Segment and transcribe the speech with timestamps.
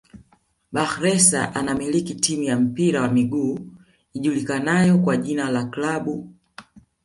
[0.73, 3.59] Bakhresa anamiliki timu ya mpira wa miguu
[4.13, 6.31] ijulikanayo kwa jina la klabu